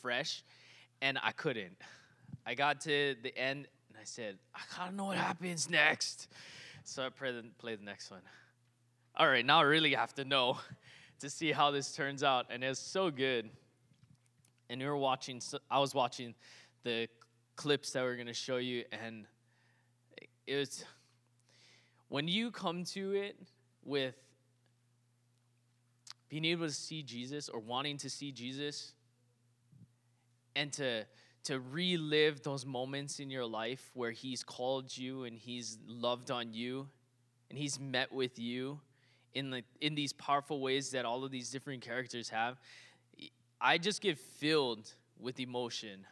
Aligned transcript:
fresh, 0.00 0.42
and 1.00 1.18
I 1.22 1.32
couldn't. 1.32 1.76
I 2.46 2.54
got 2.54 2.80
to 2.82 3.14
the 3.22 3.36
end 3.36 3.68
and 3.88 3.98
I 3.98 4.04
said, 4.04 4.38
I 4.54 4.60
gotta 4.76 4.94
know 4.94 5.06
what 5.06 5.16
happens 5.16 5.68
next. 5.70 6.28
So 6.84 7.04
I 7.04 7.08
play 7.10 7.32
the, 7.32 7.84
next 7.84 8.10
one. 8.10 8.22
All 9.16 9.28
right, 9.28 9.44
now 9.44 9.60
I 9.60 9.62
really 9.62 9.94
have 9.94 10.14
to 10.14 10.24
know 10.24 10.58
to 11.20 11.28
see 11.28 11.52
how 11.52 11.70
this 11.70 11.94
turns 11.94 12.22
out, 12.22 12.46
and 12.50 12.64
it's 12.64 12.80
so 12.80 13.10
good. 13.10 13.50
And 14.68 14.80
we 14.80 14.86
were 14.86 14.96
watching. 14.96 15.42
I 15.70 15.78
was 15.78 15.94
watching 15.94 16.34
the 16.84 17.08
clips 17.56 17.90
that 17.92 18.02
we're 18.02 18.16
gonna 18.16 18.32
show 18.32 18.56
you, 18.56 18.84
and 18.92 19.26
it 20.46 20.56
was 20.56 20.84
when 22.08 22.26
you 22.26 22.50
come 22.50 22.84
to 22.84 23.12
it 23.12 23.38
with 23.84 24.14
being 26.28 26.44
able 26.44 26.66
to 26.66 26.72
see 26.72 27.02
Jesus 27.02 27.48
or 27.48 27.60
wanting 27.60 27.98
to 27.98 28.08
see 28.08 28.32
Jesus 28.32 28.92
and 30.60 30.72
to 30.74 31.04
to 31.42 31.58
relive 31.58 32.42
those 32.42 32.66
moments 32.66 33.18
in 33.18 33.30
your 33.30 33.46
life 33.46 33.90
where 33.94 34.10
he's 34.10 34.42
called 34.42 34.94
you 34.94 35.24
and 35.24 35.38
he's 35.38 35.78
loved 35.86 36.30
on 36.30 36.52
you 36.52 36.86
and 37.48 37.58
he's 37.58 37.80
met 37.80 38.12
with 38.12 38.38
you 38.38 38.78
in 39.32 39.50
the 39.50 39.62
in 39.80 39.94
these 39.94 40.12
powerful 40.12 40.60
ways 40.60 40.90
that 40.90 41.06
all 41.06 41.24
of 41.24 41.30
these 41.30 41.48
different 41.50 41.80
characters 41.80 42.28
have 42.28 42.58
i 43.58 43.78
just 43.78 44.02
get 44.02 44.18
filled 44.18 44.92
with 45.18 45.40
emotion. 45.40 46.06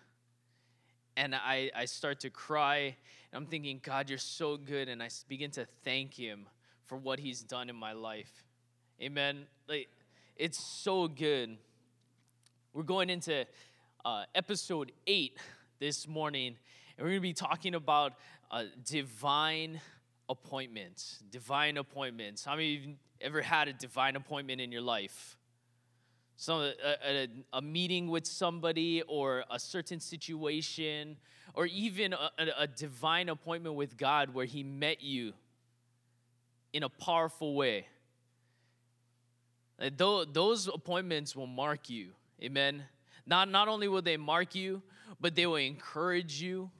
And 1.16 1.34
i 1.34 1.70
i 1.74 1.84
start 1.84 2.20
to 2.20 2.30
cry 2.30 2.78
and 2.78 3.34
i'm 3.34 3.46
thinking 3.46 3.80
god 3.82 4.08
you're 4.08 4.18
so 4.18 4.56
good. 4.56 4.88
And 4.88 5.02
i 5.02 5.08
begin 5.28 5.50
to 5.52 5.66
thank 5.84 6.14
him 6.14 6.46
for 6.86 6.96
what 6.96 7.18
he's 7.18 7.42
done 7.42 7.68
in 7.68 7.76
my 7.76 7.92
life. 7.92 8.32
Amen. 9.02 9.46
Like 9.68 9.88
it's 10.36 10.58
so 10.58 11.06
good. 11.06 11.58
We're 12.72 12.82
going 12.84 13.10
into 13.10 13.46
uh, 14.08 14.24
episode 14.34 14.92
8 15.06 15.36
this 15.78 16.08
morning 16.08 16.56
and 16.96 17.04
we're 17.04 17.10
going 17.10 17.18
to 17.18 17.20
be 17.20 17.32
talking 17.32 17.74
about 17.74 18.14
uh, 18.50 18.64
divine 18.84 19.80
appointments 20.28 21.18
divine 21.30 21.76
appointments 21.76 22.44
how 22.44 22.52
many 22.52 22.76
of 22.76 22.84
you 22.84 22.94
ever 23.20 23.42
had 23.42 23.68
a 23.68 23.72
divine 23.72 24.16
appointment 24.16 24.60
in 24.60 24.72
your 24.72 24.80
life? 24.80 25.36
Some, 26.36 26.60
a, 26.60 26.72
a, 27.04 27.28
a 27.54 27.62
meeting 27.62 28.08
with 28.08 28.26
somebody 28.26 29.02
or 29.02 29.44
a 29.50 29.58
certain 29.58 29.98
situation 29.98 31.16
or 31.54 31.66
even 31.66 32.12
a, 32.12 32.30
a 32.58 32.66
divine 32.66 33.28
appointment 33.28 33.74
with 33.74 33.96
God 33.96 34.32
where 34.32 34.44
He 34.44 34.62
met 34.62 35.02
you 35.02 35.32
in 36.72 36.84
a 36.84 36.88
powerful 36.88 37.54
way. 37.54 37.86
Those 39.96 40.68
appointments 40.68 41.34
will 41.34 41.46
mark 41.46 41.90
you. 41.90 42.10
Amen. 42.42 42.84
Not, 43.28 43.48
not 43.50 43.68
only 43.68 43.86
will 43.86 44.02
they 44.02 44.16
mark 44.16 44.54
you, 44.54 44.82
but 45.20 45.34
they 45.36 45.46
will 45.46 45.56
encourage 45.56 46.40
you, 46.40 46.70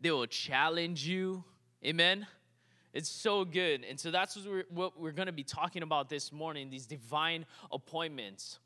they 0.00 0.10
will 0.10 0.26
challenge 0.26 1.06
you. 1.06 1.42
Amen. 1.84 2.26
It's 2.92 3.08
so 3.08 3.44
good. 3.44 3.84
And 3.88 3.98
so 3.98 4.10
that's 4.10 4.36
what 4.36 4.46
we're, 4.46 4.64
what 4.70 5.00
we're 5.00 5.12
going 5.12 5.26
to 5.26 5.32
be 5.32 5.44
talking 5.44 5.82
about 5.82 6.08
this 6.08 6.32
morning 6.32 6.70
these 6.70 6.86
divine 6.86 7.46
appointments. 7.70 8.58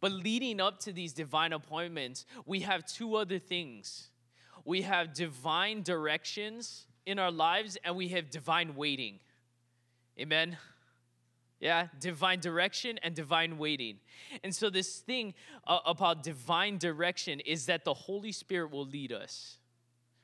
But 0.00 0.12
leading 0.12 0.60
up 0.60 0.80
to 0.80 0.92
these 0.92 1.12
divine 1.12 1.52
appointments, 1.52 2.26
we 2.44 2.60
have 2.60 2.86
two 2.86 3.16
other 3.16 3.38
things 3.38 4.08
we 4.68 4.82
have 4.82 5.14
divine 5.14 5.82
directions 5.82 6.84
in 7.06 7.18
our 7.18 7.30
lives, 7.30 7.78
and 7.84 7.96
we 7.96 8.08
have 8.08 8.28
divine 8.28 8.76
waiting. 8.76 9.18
Amen. 10.20 10.58
Yeah, 11.60 11.88
divine 11.98 12.38
direction 12.38 13.00
and 13.02 13.14
divine 13.14 13.58
waiting. 13.58 13.98
And 14.44 14.54
so, 14.54 14.70
this 14.70 14.98
thing 14.98 15.34
uh, 15.66 15.80
about 15.86 16.22
divine 16.22 16.78
direction 16.78 17.40
is 17.40 17.66
that 17.66 17.84
the 17.84 17.94
Holy 17.94 18.30
Spirit 18.30 18.70
will 18.70 18.86
lead 18.86 19.12
us. 19.12 19.58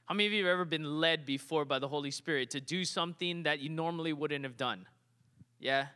How 0.07 0.15
many 0.15 0.27
of 0.27 0.33
you 0.33 0.45
have 0.45 0.53
ever 0.53 0.65
been 0.65 1.01
led 1.01 1.27
before 1.27 1.65
by 1.65 1.79
the 1.79 1.89
Holy 1.89 2.11
Spirit 2.11 2.51
to 2.51 2.61
do 2.61 2.85
something 2.85 3.45
that 3.45 3.59
you 3.61 3.69
normally 3.69 4.13
wouldn't 4.13 4.45
have 4.45 4.57
done? 4.57 4.87
Yeah? 5.59 5.87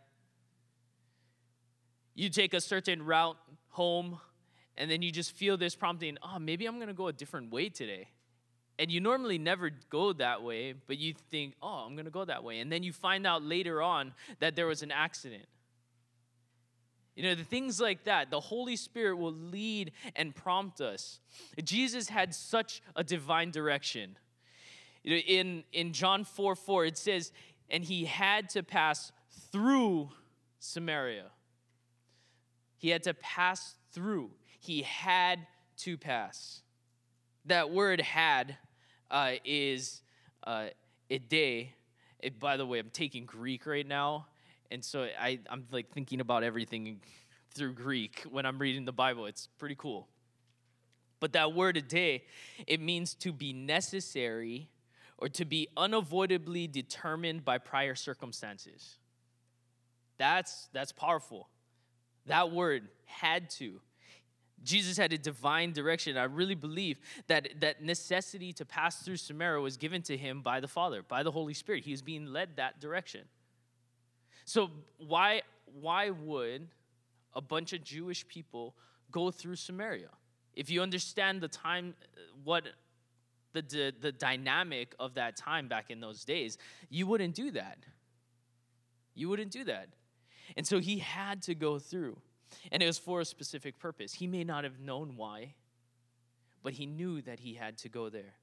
You 2.15 2.31
take 2.31 2.53
a 2.53 2.61
certain 2.61 3.05
route 3.05 3.37
home, 3.69 4.19
and 4.77 4.91
then 4.91 5.03
you 5.03 5.13
just 5.13 5.33
feel 5.33 5.57
this 5.57 5.77
prompting, 5.77 6.17
oh, 6.23 6.39
maybe 6.41 6.67
I'm 6.67 6.81
gonna 6.81 6.95
go 6.95 7.09
a 7.09 7.13
different 7.13 7.53
way 7.53 7.69
today. 7.69 8.09
And 8.79 8.91
you 8.91 9.01
normally 9.01 9.39
never 9.39 9.71
go 9.91 10.13
that 10.15 10.43
way, 10.43 10.75
but 10.87 10.99
you 10.99 11.15
think, 11.31 11.55
oh, 11.61 11.85
I'm 11.87 11.97
gonna 11.97 12.11
go 12.11 12.25
that 12.25 12.45
way. 12.45 12.61
And 12.61 12.71
then 12.71 12.83
you 12.83 12.93
find 12.93 13.27
out 13.27 13.43
later 13.43 13.83
on 13.83 14.13
that 14.39 14.55
there 14.55 14.67
was 14.67 14.83
an 14.83 14.93
accident. 14.93 15.47
You 17.17 17.25
know, 17.25 17.35
the 17.35 17.43
things 17.43 17.81
like 17.81 18.05
that, 18.05 18.31
the 18.31 18.39
Holy 18.39 18.77
Spirit 18.77 19.17
will 19.17 19.33
lead 19.33 19.91
and 20.15 20.33
prompt 20.33 20.81
us. 20.81 21.19
Jesus 21.65 22.09
had 22.09 22.33
such 22.33 22.81
a 22.95 23.03
divine 23.03 23.51
direction. 23.51 24.17
In, 25.05 25.65
in 25.73 25.93
John 25.93 26.23
4 26.23 26.55
4, 26.55 26.85
it 26.85 26.97
says, 26.97 27.33
and 27.69 27.83
he 27.83 28.05
had 28.05 28.49
to 28.51 28.63
pass 28.63 29.11
through 29.51 30.11
Samaria. 30.61 31.27
He 32.77 32.91
had 32.91 33.03
to 33.03 33.15
pass 33.15 33.75
through. 33.91 34.31
He 34.61 34.83
had 34.83 35.47
to 35.79 35.99
pass. 35.99 36.63
That 37.47 37.71
word 37.71 38.01
had 38.01 38.57
uh, 39.11 39.33
is 39.45 40.03
uh, 40.45 40.69
ide. 41.11 41.69
It, 42.21 42.41
by 42.41 42.57
the 42.57 42.67
way, 42.67 42.81
I'm 42.81 42.91
taking 42.91 43.27
Greek 43.27 43.65
right 43.65 43.87
now 43.87 44.27
and 44.71 44.85
so 44.85 45.07
I, 45.19 45.39
I'm 45.49 45.65
like 45.71 45.91
thinking 45.91 46.21
about 46.21 46.43
everything 46.43 47.01
through 47.51 47.75
Greek 47.75 48.25
when 48.31 48.45
I'm 48.45 48.59
reading 48.59 48.85
the 48.85 48.93
Bible. 48.93 49.27
It's 49.27 49.49
pretty 49.59 49.77
cool. 49.77 50.09
But 51.21 51.33
that 51.33 51.53
word 51.53 51.83
ide, 51.93 52.21
it 52.67 52.81
means 52.81 53.15
to 53.17 53.33
be 53.33 53.53
necessary 53.53 54.69
or 55.17 55.29
to 55.31 55.45
be 55.45 55.69
unavoidably 55.77 56.69
determined 56.69 57.45
by 57.45 57.59
prior 57.59 57.95
circumstances. 57.95 58.99
That's 60.19 60.69
that's 60.73 60.93
powerful. 60.93 61.49
That 62.27 62.53
word 62.53 62.89
had 63.07 63.51
to. 63.51 63.81
Jesus 64.65 64.97
had 64.97 65.13
a 65.13 65.19
divine 65.19 65.73
direction. 65.73 66.17
I 66.17 66.25
really 66.25 66.55
believe 66.55 67.01
that 67.27 67.49
that 67.61 67.83
necessity 67.83 68.53
to 68.55 68.65
pass 68.65 69.03
through 69.03 69.17
Samaria 69.17 69.61
was 69.61 69.77
given 69.77 70.03
to 70.03 70.17
him 70.17 70.43
by 70.43 70.61
the 70.61 70.69
Father, 70.69 71.03
by 71.03 71.23
the 71.23 71.31
Holy 71.31 71.55
Spirit. 71.55 71.85
He 71.85 71.93
was 71.93 72.03
being 72.03 72.27
led 72.27 72.57
that 72.57 72.81
direction. 72.81 73.23
So 74.45 74.71
why 74.99 75.43
why 75.81 76.11
would 76.11 76.69
a 77.35 77.41
bunch 77.41 77.73
of 77.73 77.85
Jewish 77.85 78.27
people 78.27 78.75
go 79.11 79.31
through 79.31 79.57
Samaria? 79.57 80.09
If 80.55 80.71
you 80.71 80.83
understand 80.83 81.41
the 81.41 81.49
time 81.49 81.95
what 82.45 82.65
the, 83.53 83.63
the, 83.63 83.95
the 84.01 84.13
dynamic 84.13 84.95
of 84.99 85.15
that 85.15 85.37
time 85.37 85.69
back 85.69 85.91
in 85.91 86.01
those 86.01 86.25
days, 86.25 86.59
you 86.91 87.07
wouldn't 87.07 87.35
do 87.35 87.51
that. 87.53 87.79
You 89.15 89.29
wouldn't 89.29 89.51
do 89.51 89.65
that. 89.65 89.89
And 90.57 90.67
so 90.67 90.79
he 90.79 90.99
had 90.99 91.43
to 91.43 91.55
go 91.55 91.79
through. 91.79 92.19
And 92.71 92.83
it 92.83 92.87
was 92.87 92.99
for 92.99 93.21
a 93.21 93.25
specific 93.25 93.79
purpose. 93.79 94.15
He 94.15 94.27
may 94.27 94.45
not 94.45 94.65
have 94.65 94.81
known 94.81 95.15
why, 95.17 95.55
but 96.63 96.75
he 96.75 96.87
knew 96.87 97.23
that 97.23 97.41
he 97.41 97.55
had 97.55 97.79
to 97.79 97.89
go 97.89 98.09
there. 98.09 98.35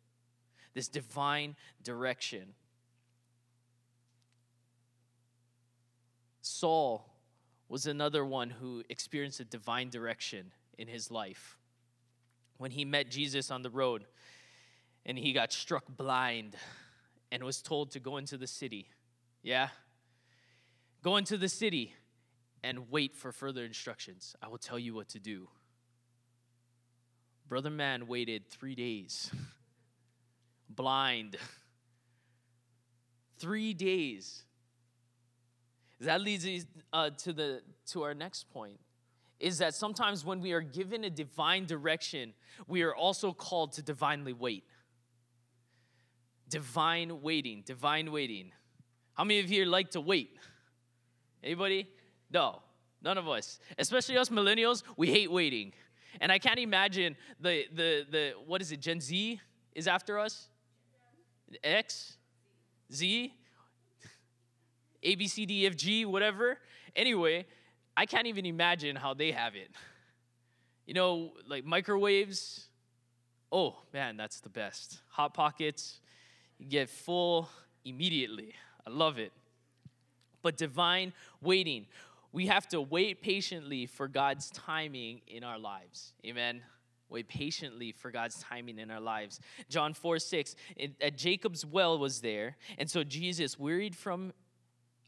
This 0.73 0.88
divine 0.88 1.55
direction. 1.83 2.53
Saul 6.41 7.09
was 7.69 7.88
another 7.88 8.23
one 8.25 8.49
who 8.49 8.83
experienced 8.89 9.39
a 9.39 9.45
divine 9.45 9.89
direction 9.89 10.51
in 10.77 10.87
his 10.87 11.09
life. 11.09 11.57
When 12.57 12.72
he 12.72 12.85
met 12.85 13.09
Jesus 13.09 13.51
on 13.51 13.63
the 13.63 13.69
road 13.69 14.05
and 15.05 15.17
he 15.17 15.33
got 15.33 15.51
struck 15.51 15.85
blind 15.87 16.55
and 17.31 17.43
was 17.43 17.61
told 17.61 17.91
to 17.91 17.99
go 17.99 18.17
into 18.17 18.37
the 18.37 18.47
city. 18.47 18.87
Yeah? 19.41 19.69
Go 21.03 21.17
into 21.17 21.37
the 21.37 21.49
city 21.49 21.93
and 22.65 22.89
wait 22.89 23.15
for 23.15 23.31
further 23.31 23.63
instructions. 23.63 24.35
I 24.41 24.47
will 24.47 24.57
tell 24.57 24.79
you 24.79 24.95
what 24.95 25.07
to 25.09 25.19
do. 25.19 25.47
Brother 27.47 27.69
Man 27.69 28.07
waited 28.07 28.49
three 28.49 28.73
days, 28.75 29.31
blind. 30.69 31.37
Three 33.37 33.73
days 33.73 34.45
that 35.99 36.22
leads 36.22 36.66
uh, 36.93 37.09
to, 37.09 37.34
the, 37.34 37.61
to 37.87 38.03
our 38.03 38.13
next 38.13 38.49
point 38.49 38.79
is 39.40 39.57
that 39.57 39.75
sometimes 39.75 40.23
when 40.23 40.40
we 40.40 40.53
are 40.53 40.61
given 40.61 41.03
a 41.03 41.09
divine 41.09 41.66
direction, 41.66 42.34
we 42.67 42.81
are 42.84 42.95
also 42.95 43.34
called 43.34 43.73
to 43.73 43.81
divinely 43.81 44.34
wait. 44.34 44.63
Divine 46.49 47.22
waiting, 47.22 47.63
divine 47.66 48.11
waiting. 48.11 48.51
How 49.13 49.23
many 49.23 49.40
of 49.40 49.51
you 49.51 49.66
like 49.66 49.91
to 49.91 50.01
wait? 50.01 50.37
Anybody? 51.43 51.90
No, 52.31 52.61
none 53.01 53.17
of 53.17 53.27
us. 53.27 53.59
Especially 53.77 54.17
us 54.17 54.29
millennials, 54.29 54.83
we 54.97 55.09
hate 55.11 55.31
waiting. 55.31 55.73
And 56.22 56.31
I 56.31 56.39
can't 56.39 56.59
imagine 56.59 57.16
the 57.39 57.66
the 57.73 58.05
the 58.09 58.33
what 58.45 58.61
is 58.61 58.72
it? 58.72 58.79
Gen 58.79 59.01
Z 59.01 59.39
is 59.73 59.87
after 59.87 60.17
us? 60.17 60.47
X? 61.63 62.17
Z? 62.91 63.33
A, 65.03 65.16
B, 65.16 65.27
C, 65.27 65.45
D, 65.45 65.67
F, 65.67 65.75
G, 65.75 66.05
whatever. 66.05 66.57
Anyway, 66.95 67.45
I 67.95 68.05
can't 68.05 68.25
even 68.25 68.45
imagine 68.45 68.95
how 68.95 69.13
they 69.13 69.31
have 69.31 69.55
it. 69.55 69.69
You 70.87 70.95
know, 70.95 71.33
like 71.47 71.63
microwaves. 71.63 72.67
Oh, 73.51 73.75
man, 73.93 74.17
that's 74.17 74.39
the 74.39 74.49
best. 74.49 74.99
Hot 75.11 75.33
Pockets, 75.33 75.99
you 76.57 76.66
get 76.66 76.89
full 76.89 77.49
immediately. 77.85 78.53
I 78.85 78.89
love 78.89 79.19
it. 79.19 79.31
But 80.41 80.57
divine 80.57 81.13
waiting, 81.41 81.85
we 82.35 82.47
have 82.47 82.67
to 82.67 82.82
wait 82.82 83.22
patiently 83.22 83.85
for 83.85 84.09
God's 84.09 84.49
timing 84.49 85.22
in 85.26 85.46
our 85.46 85.58
lives. 85.58 86.11
Amen. 86.26 86.61
Wait 87.08 87.29
patiently 87.29 87.93
for 87.93 88.11
God's 88.11 88.37
timing 88.41 88.78
in 88.78 88.91
our 88.91 88.99
lives. 88.99 89.40
John 89.70 89.93
4 89.93 90.20
6, 90.20 90.55
at 90.99 91.17
Jacob's 91.17 91.66
well 91.66 91.97
was 91.97 92.20
there, 92.20 92.58
and 92.78 92.91
so 92.91 93.05
Jesus, 93.05 93.58
wearied 93.58 93.96
from 93.96 94.34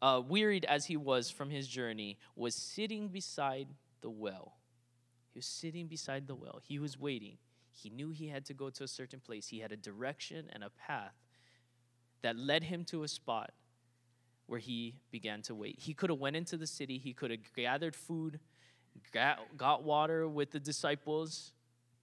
uh, 0.01 0.21
wearied 0.25 0.63
as 0.65 0.85
he 0.85 0.95
was 0.95 1.29
from 1.29 1.49
his 1.49 1.67
journey, 1.67 2.17
was 2.37 2.55
sitting 2.55 3.09
beside 3.09 3.67
the 3.99 4.09
well. 4.09 4.53
He 5.33 5.39
was 5.39 5.45
sitting 5.45 5.87
beside 5.87 6.27
the 6.27 6.35
well. 6.35 6.61
He 6.63 6.79
was 6.79 6.97
waiting. 6.97 7.37
He 7.71 7.89
knew 7.89 8.09
he 8.09 8.29
had 8.29 8.45
to 8.45 8.53
go 8.53 8.69
to 8.69 8.85
a 8.85 8.87
certain 8.87 9.19
place. 9.19 9.49
He 9.49 9.59
had 9.59 9.73
a 9.73 9.77
direction 9.77 10.45
and 10.53 10.63
a 10.63 10.69
path 10.69 11.15
that 12.21 12.37
led 12.37 12.63
him 12.63 12.85
to 12.85 13.03
a 13.03 13.07
spot 13.09 13.51
where 14.47 14.59
he 14.59 14.95
began 15.11 15.41
to 15.43 15.53
wait. 15.53 15.77
He 15.79 15.93
could 15.93 16.09
have 16.09 16.19
went 16.19 16.35
into 16.35 16.57
the 16.57 16.67
city. 16.67 16.97
He 16.97 17.13
could 17.13 17.31
have 17.31 17.39
gathered 17.55 17.95
food, 17.95 18.39
got 19.11 19.83
water 19.83 20.27
with 20.27 20.51
the 20.51 20.59
disciples, 20.59 21.51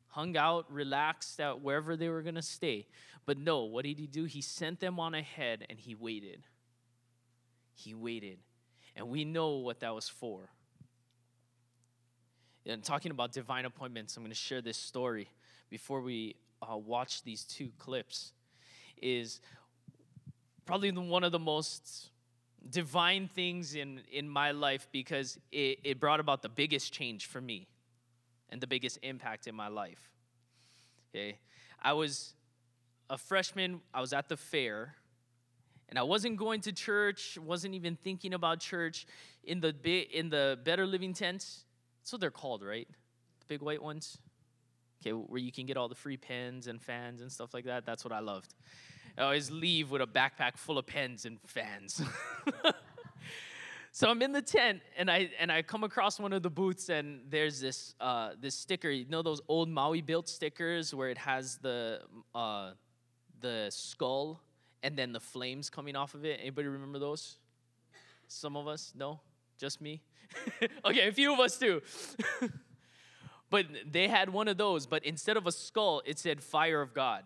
hung 0.08 0.37
out, 0.37 0.70
relaxed 0.70 1.41
at 1.41 1.61
wherever 1.61 1.96
they 1.96 2.08
were 2.08 2.23
going 2.23 2.35
to 2.37 2.43
stay. 2.43 2.87
But 3.26 3.38
no, 3.38 3.64
what 3.64 3.85
did 3.85 3.99
he 3.99 4.06
do? 4.06 4.25
He 4.25 4.43
sent 4.43 4.79
them 4.81 5.00
on 5.00 5.14
ahead 5.14 5.67
and 5.69 5.79
he 5.79 5.94
waited. 5.94 6.46
He 7.75 7.94
waited. 7.94 8.38
And 8.94 9.08
we 9.08 9.25
know 9.25 9.56
what 9.56 9.81
that 9.81 9.94
was 9.94 10.08
for. 10.08 10.50
And 12.67 12.82
talking 12.85 13.11
about 13.11 13.32
divine 13.32 13.64
appointments, 13.64 14.17
I'm 14.17 14.23
going 14.23 14.31
to 14.31 14.37
share 14.37 14.62
this 14.62 14.76
story 14.76 15.29
before 15.69 16.00
we 16.00 16.37
uh, 16.62 16.76
watch 16.76 17.23
these 17.23 17.44
two 17.44 17.70
clips. 17.79 18.32
Is 19.02 19.41
probably 20.64 20.91
one 20.93 21.25
of 21.25 21.32
the 21.32 21.38
most 21.38 22.11
divine 22.70 23.28
things 23.28 23.75
in, 23.75 24.00
in 24.11 24.28
my 24.28 24.52
life 24.52 24.88
because 24.93 25.38
it, 25.52 25.78
it 25.84 26.00
brought 26.00 26.20
about 26.20 26.43
the 26.43 26.49
biggest 26.49 26.93
change 26.93 27.26
for 27.26 27.40
me 27.40 27.69
and 28.49 28.61
the 28.61 28.66
biggest 28.66 28.99
impact 29.02 29.46
in 29.46 29.55
my 29.55 29.69
life. 29.69 30.11
Okay. 31.11 31.38
I 31.82 31.93
was 31.93 32.34
a 33.11 33.19
freshman, 33.19 33.81
I 33.93 34.00
was 34.00 34.12
at 34.12 34.28
the 34.28 34.37
fair, 34.37 34.94
and 35.88 35.99
I 35.99 36.02
wasn't 36.02 36.37
going 36.37 36.61
to 36.62 36.72
church, 36.72 37.38
wasn't 37.38 37.75
even 37.75 37.96
thinking 37.96 38.34
about 38.34 38.61
church 38.61 39.06
in 39.44 39.60
the 39.60 39.75
in 40.12 40.31
the 40.31 40.58
better 40.64 40.87
living 40.87 41.12
tents. 41.12 41.64
That's 42.00 42.12
what 42.12 42.20
they're 42.20 42.31
called, 42.31 42.64
right? 42.64 42.88
The 43.40 43.46
big 43.46 43.60
white 43.60 43.82
ones. 43.82 44.19
Okay, 45.02 45.12
where 45.12 45.40
you 45.40 45.52
can 45.52 45.67
get 45.67 45.76
all 45.76 45.88
the 45.88 45.94
free 45.94 46.17
pens 46.17 46.67
and 46.67 46.81
fans 46.81 47.20
and 47.20 47.31
stuff 47.31 47.52
like 47.52 47.67
that. 47.67 47.84
That's 47.84 48.05
what 48.05 48.12
I 48.12 48.20
loved. 48.20 48.55
I 49.16 49.22
always 49.22 49.50
leave 49.50 49.90
with 49.90 50.02
a 50.02 50.06
backpack 50.06 50.56
full 50.56 50.76
of 50.76 50.87
pens 50.87 51.25
and 51.25 51.38
fans. 51.46 52.02
so 53.93 54.11
I'm 54.11 54.20
in 54.22 54.32
the 54.32 54.43
tent 54.43 54.81
and 54.96 55.11
I 55.11 55.31
and 55.38 55.52
I 55.52 55.62
come 55.62 55.84
across 55.84 56.19
one 56.19 56.32
of 56.32 56.43
the 56.43 56.50
booths 56.50 56.88
and 56.88 57.20
there's 57.28 57.61
this 57.61 57.94
uh, 58.00 58.31
this 58.40 58.56
sticker. 58.56 58.90
You 58.90 59.06
know 59.08 59.22
those 59.22 59.40
old 59.46 59.69
Maui 59.69 60.02
built 60.02 60.28
stickers 60.28 60.93
where 60.93 61.11
it 61.11 61.19
has 61.19 61.58
the 61.58 62.00
uh, 62.34 62.72
the 63.40 63.69
skull 63.70 64.40
and 64.82 64.96
then 64.96 65.12
the 65.12 65.20
flames 65.20 65.70
coming 65.70 65.94
off 65.94 66.14
of 66.14 66.25
it. 66.25 66.40
Anybody 66.40 66.69
remember 66.69 66.99
those? 66.99 67.37
Some 68.26 68.56
of 68.56 68.67
us? 68.67 68.93
No? 68.96 69.20
Just 69.58 69.81
me? 69.81 70.02
okay, 70.84 71.08
a 71.08 71.12
few 71.12 71.32
of 71.32 71.38
us 71.38 71.56
too. 71.56 71.82
but 73.50 73.67
they 73.88 74.08
had 74.08 74.31
one 74.31 74.49
of 74.49 74.56
those, 74.56 74.87
but 74.87 75.05
instead 75.05 75.37
of 75.37 75.46
a 75.46 75.52
skull, 75.52 76.02
it 76.05 76.19
said 76.19 76.43
fire 76.43 76.82
of 76.82 76.93
God. 76.94 77.25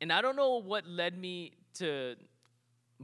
And 0.00 0.12
I 0.12 0.20
don't 0.20 0.36
know 0.36 0.60
what 0.60 0.86
led 0.86 1.18
me 1.18 1.52
to 1.74 2.16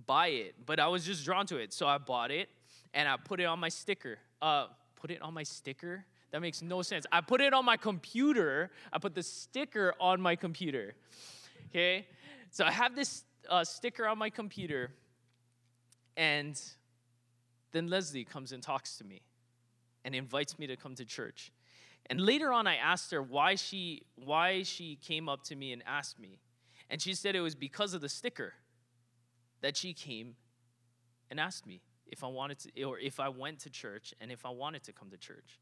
buy 0.07 0.29
it, 0.29 0.55
but 0.67 0.81
I 0.81 0.89
was 0.89 1.05
just 1.05 1.25
drawn 1.25 1.47
to 1.47 1.57
it. 1.57 1.73
So 1.73 1.87
I 1.87 1.99
bought 1.99 2.31
it 2.31 2.49
and 2.95 3.09
I 3.09 3.17
put 3.17 3.41
it 3.41 3.45
on 3.45 3.59
my 3.59 3.69
sticker. 3.69 4.19
Uh, 4.41 4.67
put 4.97 5.11
it 5.11 5.23
on 5.23 5.35
my 5.35 5.43
sticker? 5.43 6.05
That 6.31 6.41
makes 6.41 6.63
no 6.63 6.83
sense. 6.83 7.07
I 7.13 7.21
put 7.21 7.41
it 7.41 7.53
on 7.53 7.65
my 7.65 7.77
computer. 7.77 8.71
I 8.93 8.99
put 8.99 9.15
the 9.15 9.23
sticker 9.23 9.95
on 10.01 10.21
my 10.21 10.35
computer. 10.35 10.95
Okay? 11.69 12.07
So 12.51 12.65
I 12.65 12.71
have 12.71 12.95
this 12.95 13.25
uh, 13.49 13.65
sticker 13.65 14.07
on 14.07 14.19
my 14.19 14.31
computer, 14.31 14.93
and 16.17 16.61
then 17.73 17.89
Leslie 17.89 18.25
comes 18.25 18.53
and 18.53 18.63
talks 18.63 18.99
to 18.99 19.05
me 19.05 19.23
and 20.05 20.15
invites 20.15 20.59
me 20.59 20.67
to 20.67 20.77
come 20.77 20.95
to 20.97 21.05
church. 21.05 21.53
And 22.07 22.21
later 22.21 22.53
on, 22.53 22.67
I 22.67 22.77
asked 22.77 23.11
her 23.13 23.23
why 23.23 23.55
she, 23.55 24.03
why 24.17 24.63
she 24.63 24.97
came 24.97 25.29
up 25.29 25.45
to 25.45 25.57
me 25.57 25.73
and 25.73 25.83
asked 25.87 26.19
me. 26.19 26.39
And 26.91 27.01
she 27.01 27.15
said 27.15 27.35
it 27.35 27.41
was 27.41 27.55
because 27.55 27.95
of 27.95 28.01
the 28.01 28.09
sticker 28.09 28.55
that 29.61 29.77
she 29.77 29.93
came 29.93 30.35
and 31.31 31.41
asked 31.41 31.67
me 31.67 31.81
if 32.07 32.23
I 32.23 32.27
wanted 32.27 32.59
to, 32.61 32.83
or 32.85 32.99
if 32.99 33.19
I 33.19 33.29
went 33.29 33.61
to 33.61 33.71
church 33.71 34.13
and 34.21 34.31
if 34.31 34.45
I 34.45 34.51
wanted 34.51 34.83
to 34.85 34.93
come 34.93 35.11
to 35.11 35.17
church. 35.17 35.59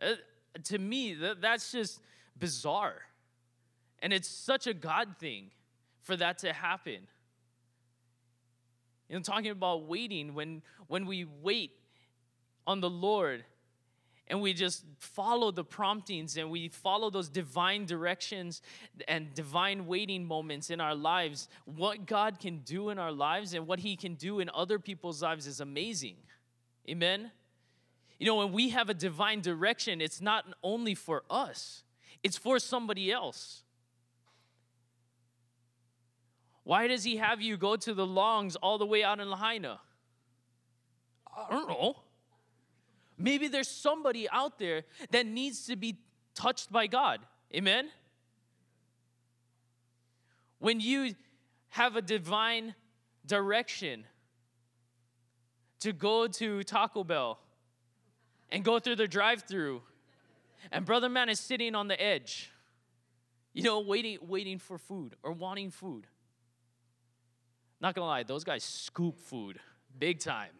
Uh, 0.00 0.12
to 0.64 0.78
me, 0.78 1.14
that, 1.14 1.40
that's 1.40 1.72
just 1.72 2.00
bizarre. 2.38 3.02
And 4.00 4.12
it's 4.12 4.28
such 4.28 4.66
a 4.66 4.74
God 4.74 5.16
thing 5.18 5.50
for 6.02 6.16
that 6.16 6.38
to 6.38 6.52
happen. 6.52 7.06
You 9.08 9.16
know, 9.16 9.22
talking 9.22 9.50
about 9.50 9.86
waiting, 9.86 10.34
when, 10.34 10.62
when 10.88 11.06
we 11.06 11.24
wait 11.24 11.72
on 12.66 12.80
the 12.80 12.90
Lord 12.90 13.44
and 14.28 14.40
we 14.40 14.52
just 14.52 14.84
follow 14.98 15.50
the 15.50 15.64
promptings 15.64 16.36
and 16.36 16.50
we 16.50 16.68
follow 16.68 17.10
those 17.10 17.28
divine 17.28 17.86
directions 17.86 18.60
and 19.06 19.32
divine 19.34 19.86
waiting 19.86 20.24
moments 20.24 20.70
in 20.70 20.80
our 20.80 20.94
lives, 20.94 21.48
what 21.64 22.06
God 22.06 22.40
can 22.40 22.58
do 22.58 22.90
in 22.90 22.98
our 22.98 23.12
lives 23.12 23.54
and 23.54 23.66
what 23.66 23.80
He 23.80 23.96
can 23.96 24.14
do 24.14 24.40
in 24.40 24.50
other 24.52 24.78
people's 24.78 25.22
lives 25.22 25.46
is 25.46 25.60
amazing. 25.60 26.16
Amen? 26.88 27.30
You 28.18 28.26
know, 28.26 28.36
when 28.36 28.52
we 28.52 28.70
have 28.70 28.88
a 28.88 28.94
divine 28.94 29.40
direction, 29.40 30.00
it's 30.00 30.20
not 30.20 30.44
only 30.62 30.94
for 30.94 31.22
us, 31.30 31.84
it's 32.22 32.36
for 32.36 32.58
somebody 32.58 33.12
else. 33.12 33.62
Why 36.64 36.88
does 36.88 37.04
he 37.04 37.18
have 37.18 37.40
you 37.40 37.56
go 37.56 37.76
to 37.76 37.94
the 37.94 38.06
longs 38.06 38.56
all 38.56 38.76
the 38.76 38.86
way 38.86 39.04
out 39.04 39.20
in 39.20 39.30
Lahaina? 39.30 39.78
I 41.36 41.52
don't 41.54 41.68
know. 41.68 41.96
Maybe 43.18 43.48
there's 43.48 43.68
somebody 43.68 44.28
out 44.28 44.58
there 44.58 44.82
that 45.10 45.26
needs 45.26 45.66
to 45.66 45.76
be 45.76 45.98
touched 46.34 46.70
by 46.70 46.86
God. 46.86 47.20
Amen? 47.54 47.88
When 50.58 50.80
you 50.80 51.14
have 51.70 51.96
a 51.96 52.02
divine 52.02 52.74
direction 53.26 54.04
to 55.80 55.92
go 55.92 56.26
to 56.26 56.62
Taco 56.62 57.04
Bell 57.04 57.38
and 58.50 58.64
go 58.64 58.78
through 58.78 58.96
the 58.96 59.08
drive 59.08 59.42
through, 59.42 59.82
and 60.72 60.84
Brother 60.84 61.08
Man 61.08 61.28
is 61.28 61.40
sitting 61.40 61.74
on 61.74 61.88
the 61.88 62.00
edge, 62.00 62.50
you 63.52 63.62
know, 63.62 63.80
waiting, 63.80 64.18
waiting 64.22 64.58
for 64.58 64.78
food 64.78 65.16
or 65.22 65.32
wanting 65.32 65.70
food. 65.70 66.06
Not 67.80 67.94
gonna 67.94 68.06
lie, 68.06 68.22
those 68.22 68.44
guys 68.44 68.64
scoop 68.64 69.18
food 69.18 69.60
big 69.98 70.20
time. 70.20 70.52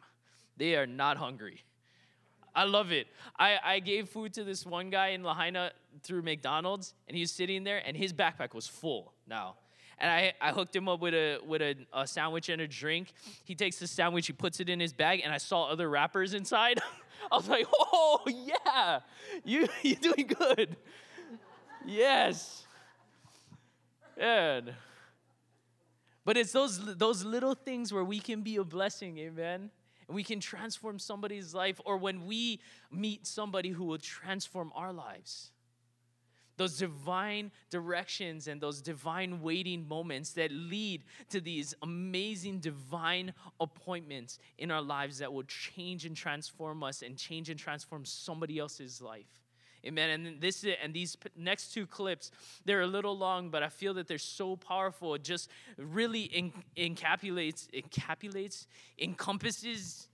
They 0.56 0.76
are 0.76 0.86
not 0.86 1.16
hungry. 1.16 1.62
I 2.56 2.64
love 2.64 2.90
it. 2.90 3.06
I, 3.38 3.58
I 3.62 3.78
gave 3.80 4.08
food 4.08 4.32
to 4.34 4.42
this 4.42 4.66
one 4.66 4.90
guy 4.90 5.08
in 5.08 5.22
Lahaina 5.22 5.72
through 6.02 6.22
McDonald's, 6.22 6.94
and 7.06 7.14
he 7.14 7.22
was 7.22 7.30
sitting 7.30 7.62
there, 7.62 7.82
and 7.86 7.96
his 7.96 8.12
backpack 8.12 8.54
was 8.54 8.66
full 8.66 9.12
now. 9.28 9.56
And 9.98 10.10
I, 10.10 10.32
I 10.40 10.52
hooked 10.52 10.74
him 10.74 10.88
up 10.88 11.00
with 11.00 11.14
a 11.14 11.38
with 11.46 11.62
a, 11.62 11.76
a 11.92 12.06
sandwich 12.06 12.48
and 12.48 12.60
a 12.60 12.68
drink. 12.68 13.12
He 13.44 13.54
takes 13.54 13.78
the 13.78 13.86
sandwich, 13.86 14.26
he 14.26 14.32
puts 14.32 14.58
it 14.60 14.68
in 14.68 14.80
his 14.80 14.92
bag, 14.92 15.20
and 15.22 15.32
I 15.32 15.38
saw 15.38 15.64
other 15.64 15.88
wrappers 15.88 16.34
inside. 16.34 16.80
I 17.32 17.36
was 17.36 17.48
like, 17.48 17.66
oh 17.70 18.20
yeah, 18.26 19.00
you 19.44 19.68
you're 19.82 19.96
doing 19.96 20.26
good. 20.26 20.76
yes. 21.86 22.66
And 24.18 24.74
but 26.26 26.36
it's 26.36 26.50
those, 26.50 26.96
those 26.96 27.24
little 27.24 27.54
things 27.54 27.92
where 27.92 28.02
we 28.02 28.18
can 28.18 28.42
be 28.42 28.56
a 28.56 28.64
blessing, 28.64 29.16
amen? 29.18 29.70
And 30.08 30.14
we 30.14 30.22
can 30.22 30.40
transform 30.40 30.98
somebody's 30.98 31.54
life, 31.54 31.80
or 31.84 31.96
when 31.96 32.26
we 32.26 32.60
meet 32.90 33.26
somebody 33.26 33.70
who 33.70 33.84
will 33.84 33.98
transform 33.98 34.72
our 34.74 34.92
lives. 34.92 35.50
Those 36.56 36.78
divine 36.78 37.52
directions 37.68 38.48
and 38.48 38.60
those 38.60 38.80
divine 38.80 39.42
waiting 39.42 39.86
moments 39.86 40.32
that 40.32 40.50
lead 40.50 41.04
to 41.28 41.40
these 41.40 41.74
amazing 41.82 42.60
divine 42.60 43.34
appointments 43.60 44.38
in 44.56 44.70
our 44.70 44.80
lives 44.80 45.18
that 45.18 45.32
will 45.32 45.42
change 45.42 46.06
and 46.06 46.16
transform 46.16 46.82
us 46.82 47.02
and 47.02 47.18
change 47.18 47.50
and 47.50 47.58
transform 47.58 48.06
somebody 48.06 48.58
else's 48.58 49.02
life. 49.02 49.45
Amen. 49.84 50.10
And 50.10 50.40
this 50.40 50.64
and 50.82 50.92
these 50.94 51.16
next 51.36 51.72
two 51.72 51.86
clips, 51.86 52.30
they're 52.64 52.80
a 52.82 52.86
little 52.86 53.16
long, 53.16 53.50
but 53.50 53.62
I 53.62 53.68
feel 53.68 53.94
that 53.94 54.08
they're 54.08 54.18
so 54.18 54.56
powerful. 54.56 55.14
It 55.14 55.22
just 55.22 55.50
really 55.76 56.54
encapsulates, 56.76 57.68
encapsulates, 57.72 58.66
encompasses. 58.98 60.08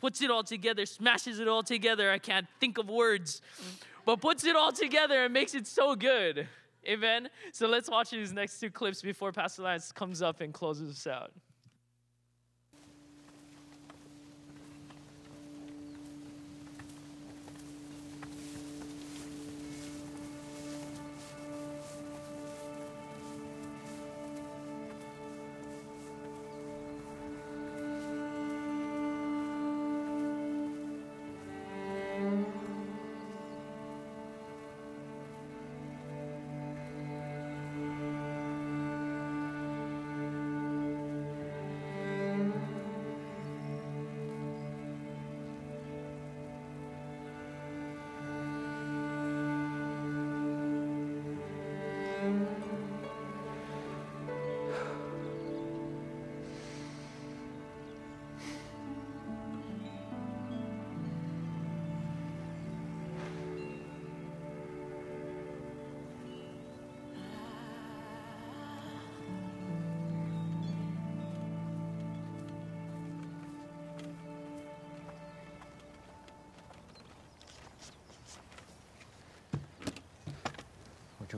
puts 0.00 0.22
it 0.22 0.30
all 0.30 0.42
together, 0.42 0.86
smashes 0.86 1.38
it 1.40 1.46
all 1.46 1.62
together. 1.62 2.10
I 2.10 2.18
can't 2.18 2.46
think 2.58 2.78
of 2.78 2.88
words, 2.88 3.42
but 4.06 4.20
puts 4.20 4.44
it 4.44 4.56
all 4.56 4.72
together 4.72 5.24
and 5.24 5.32
makes 5.34 5.54
it 5.54 5.66
so 5.66 5.94
good. 5.94 6.48
Amen. 6.88 7.28
So 7.52 7.68
let's 7.68 7.90
watch 7.90 8.10
these 8.10 8.32
next 8.32 8.58
two 8.58 8.70
clips 8.70 9.02
before 9.02 9.30
Pastor 9.30 9.62
Lance 9.62 9.92
comes 9.92 10.22
up 10.22 10.40
and 10.40 10.54
closes 10.54 10.90
us 10.90 11.06
out. 11.06 11.32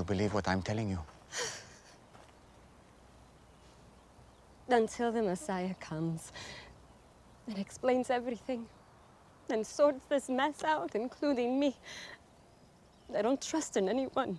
You 0.00 0.04
believe 0.04 0.32
what 0.32 0.48
I'm 0.48 0.62
telling 0.62 0.88
you? 0.88 0.98
Until 4.68 5.12
the 5.12 5.22
Messiah 5.22 5.74
comes 5.78 6.32
and 7.46 7.58
explains 7.58 8.08
everything 8.08 8.64
and 9.50 9.66
sorts 9.66 10.06
this 10.08 10.30
mess 10.30 10.64
out, 10.64 10.94
including 10.94 11.60
me, 11.60 11.76
I 13.14 13.20
don't 13.20 13.42
trust 13.42 13.76
in 13.76 13.88
anyone. 13.88 14.38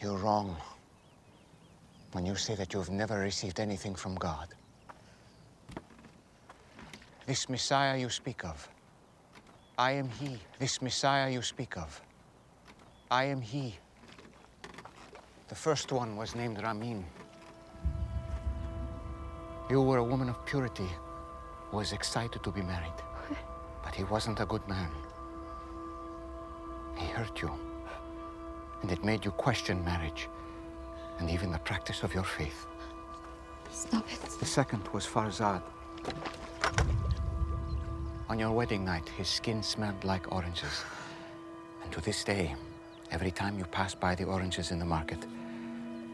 You're 0.00 0.18
wrong 0.18 0.56
when 2.12 2.24
you 2.24 2.36
say 2.36 2.54
that 2.54 2.72
you've 2.74 2.90
never 2.90 3.18
received 3.18 3.58
anything 3.58 3.96
from 3.96 4.14
God. 4.14 4.48
This 7.26 7.48
Messiah 7.48 7.98
you 7.98 8.10
speak 8.10 8.44
of, 8.44 8.68
I 9.78 9.92
am 9.92 10.08
He. 10.20 10.38
This 10.60 10.82
Messiah 10.82 11.30
you 11.30 11.42
speak 11.42 11.76
of, 11.76 12.00
I 13.10 13.24
am 13.24 13.40
He. 13.40 13.78
The 15.52 15.58
first 15.58 15.92
one 15.92 16.16
was 16.16 16.34
named 16.34 16.62
Ramin. 16.62 17.04
You 19.68 19.82
were 19.82 19.98
a 19.98 20.02
woman 20.02 20.30
of 20.30 20.46
purity 20.46 20.88
who 21.68 21.76
was 21.76 21.92
excited 21.92 22.42
to 22.42 22.50
be 22.50 22.62
married. 22.62 23.00
But 23.84 23.94
he 23.94 24.04
wasn't 24.04 24.40
a 24.40 24.46
good 24.46 24.66
man. 24.66 24.90
He 26.96 27.04
hurt 27.04 27.42
you. 27.42 27.50
And 28.80 28.90
it 28.90 29.04
made 29.04 29.26
you 29.26 29.30
question 29.32 29.84
marriage 29.84 30.26
and 31.18 31.28
even 31.28 31.52
the 31.52 31.58
practice 31.58 32.02
of 32.02 32.14
your 32.14 32.24
faith. 32.24 32.66
Stop 33.70 34.10
it. 34.10 34.22
The 34.40 34.46
second 34.46 34.88
was 34.94 35.06
Farzad. 35.06 35.60
On 38.30 38.38
your 38.38 38.52
wedding 38.52 38.86
night, 38.86 39.06
his 39.18 39.28
skin 39.28 39.62
smelled 39.62 40.02
like 40.02 40.32
oranges. 40.32 40.82
And 41.82 41.92
to 41.92 42.00
this 42.00 42.24
day, 42.24 42.54
every 43.10 43.30
time 43.30 43.58
you 43.58 43.66
pass 43.66 43.94
by 43.94 44.14
the 44.14 44.24
oranges 44.24 44.70
in 44.70 44.78
the 44.78 44.86
market, 44.86 45.18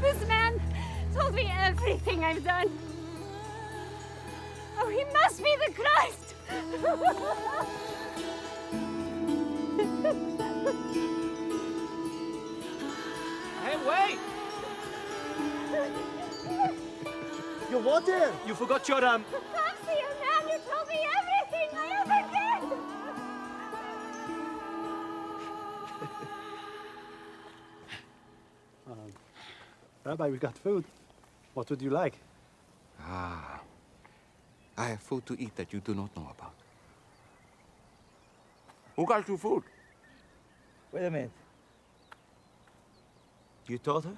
This 0.00 0.28
man 0.28 0.60
told 1.14 1.34
me 1.34 1.50
everything 1.58 2.24
I've 2.24 2.44
done. 2.44 2.70
Oh, 4.78 4.88
he 4.88 5.04
must 5.12 5.42
be 5.42 5.56
the 5.66 5.72
Christ! 5.72 6.34
Hey, 13.64 13.76
wait! 13.88 14.18
You 17.70 17.78
what 17.78 18.06
there? 18.06 18.32
You 18.46 18.54
forgot 18.54 18.88
your 18.88 19.04
um. 19.04 19.24
Rabbi, 30.06 30.28
we 30.28 30.38
got 30.38 30.56
food. 30.56 30.84
What 31.52 31.68
would 31.68 31.82
you 31.82 31.90
like? 31.90 32.14
Ah. 33.00 33.60
I 34.78 34.88
have 34.90 35.00
food 35.00 35.26
to 35.26 35.34
eat 35.36 35.56
that 35.56 35.72
you 35.72 35.80
do 35.80 35.94
not 35.94 36.16
know 36.16 36.30
about. 36.30 36.54
Who 38.94 39.04
got 39.04 39.28
you 39.28 39.36
food? 39.36 39.64
Wait 40.92 41.06
a 41.06 41.10
minute. 41.10 41.32
You 43.66 43.78
told 43.78 44.04
her? 44.04 44.16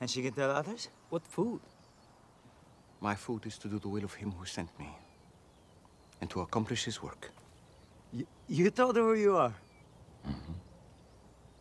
And 0.00 0.10
she 0.10 0.22
can 0.22 0.32
tell 0.32 0.50
others? 0.50 0.88
What 1.08 1.22
food? 1.22 1.60
My 3.00 3.14
food 3.14 3.46
is 3.46 3.56
to 3.58 3.68
do 3.68 3.78
the 3.78 3.88
will 3.88 4.02
of 4.02 4.14
him 4.14 4.32
who 4.32 4.44
sent 4.44 4.76
me. 4.76 4.88
And 6.20 6.28
to 6.30 6.40
accomplish 6.40 6.84
his 6.84 7.00
work. 7.00 7.30
You, 8.12 8.26
you 8.48 8.70
told 8.70 8.96
her 8.96 9.02
who 9.02 9.14
you 9.14 9.36
are? 9.36 9.54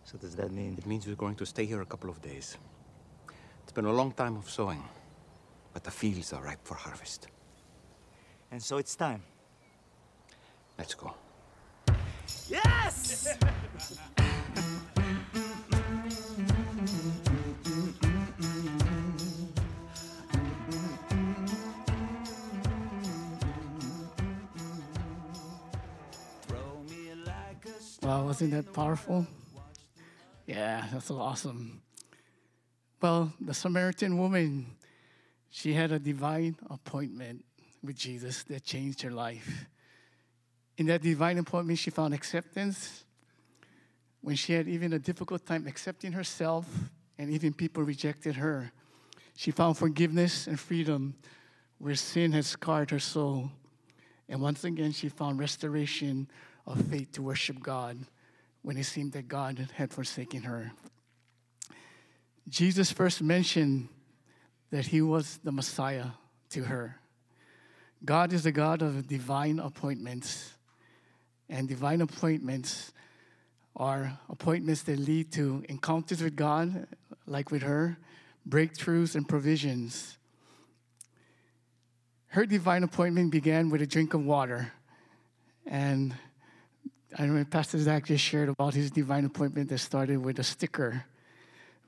So 0.04 0.18
does 0.18 0.36
that 0.36 0.52
mean... 0.52 0.76
It 0.80 0.88
means 0.88 1.06
we're 1.06 1.16
going 1.16 1.36
to 1.36 1.46
stay 1.46 1.66
here 1.66 1.82
a 1.82 1.86
couple 1.86 2.10
of 2.10 2.22
days. 2.24 2.58
It's 3.72 3.76
been 3.78 3.86
a 3.86 3.94
long 3.94 4.12
time 4.12 4.36
of 4.36 4.50
sowing, 4.50 4.84
but 5.72 5.86
the 5.86 5.92
fields 5.92 6.34
are 6.34 6.44
ripe 6.44 6.60
for 6.62 6.76
harvest. 6.76 7.30
And 8.52 8.62
so 8.62 8.76
it's 8.76 8.98
time. 8.98 9.24
Let's 10.78 10.94
go. 10.94 11.16
Yes! 12.50 13.38
Wow, 28.04 28.26
wasn't 28.26 28.52
that 28.52 28.74
powerful? 28.74 29.26
Yeah, 30.46 30.86
that's 30.92 31.06
so 31.06 31.22
awesome. 31.22 31.81
Well, 33.02 33.34
the 33.42 33.56
Samaritan 33.56 34.20
woman, 34.20 34.68
she 35.50 35.74
had 35.74 35.92
a 35.92 35.98
divine 35.98 36.56
appointment 36.70 37.44
with 37.84 37.96
Jesus 37.96 38.44
that 38.44 38.64
changed 38.64 39.02
her 39.02 39.10
life. 39.10 39.66
In 40.78 40.86
that 40.86 41.02
divine 41.02 41.40
appointment, 41.40 41.80
she 41.80 41.90
found 41.90 42.14
acceptance 42.14 43.04
when 44.22 44.36
she 44.36 44.54
had 44.54 44.68
even 44.68 44.94
a 44.94 45.00
difficult 45.00 45.48
time 45.48 45.66
accepting 45.66 46.12
herself 46.12 46.68
and 47.18 47.32
even 47.32 47.54
people 47.54 47.82
rejected 47.82 48.36
her. 48.36 48.72
She 49.36 49.50
found 49.50 49.78
forgiveness 49.80 50.46
and 50.46 50.60
freedom 50.60 51.16
where 51.80 51.96
sin 51.96 52.34
had 52.34 52.46
scarred 52.46 52.92
her 52.92 53.00
soul. 53.00 53.50
And 54.30 54.40
once 54.42 54.64
again, 54.64 54.92
she 54.92 55.10
found 55.10 55.40
restoration 55.40 56.30
of 56.68 56.80
faith 56.86 57.14
to 57.14 57.24
worship 57.24 57.64
God 57.64 57.98
when 58.62 58.78
it 58.78 58.84
seemed 58.84 59.14
that 59.14 59.28
God 59.28 59.70
had 59.74 59.92
forsaken 59.92 60.44
her. 60.44 60.72
Jesus 62.48 62.92
first 62.92 63.22
mentioned 63.22 63.88
that 64.72 64.88
he 64.88 65.02
was 65.02 65.40
the 65.44 65.52
Messiah 65.52 66.08
to 66.50 66.64
her. 66.64 66.98
God 68.04 68.34
is 68.34 68.44
the 68.44 68.52
God 68.52 68.82
of 68.82 69.08
divine 69.08 69.60
appointments, 69.60 70.54
and 71.50 71.68
divine 71.68 72.02
appointments 72.02 72.92
are 73.76 74.18
appointments 74.30 74.84
that 74.84 75.00
lead 75.00 75.32
to 75.34 75.64
encounters 75.70 76.22
with 76.22 76.36
God, 76.36 76.88
like 77.26 77.52
with 77.52 77.62
her, 77.62 77.98
breakthroughs 78.48 79.16
and 79.16 79.28
provisions. 79.28 80.18
Her 82.28 82.46
divine 82.46 82.84
appointment 82.84 83.32
began 83.32 83.70
with 83.70 83.82
a 83.82 83.88
drink 83.88 84.14
of 84.14 84.26
water. 84.26 84.72
And 85.66 86.16
I 87.18 87.24
remember 87.24 87.50
Pastor 87.50 87.78
Zach 87.78 88.06
just 88.06 88.24
shared 88.24 88.50
about 88.50 88.74
his 88.74 88.90
divine 88.90 89.26
appointment 89.26 89.70
that 89.70 89.78
started 89.80 90.18
with 90.18 90.40
a 90.40 90.44
sticker. 90.44 91.06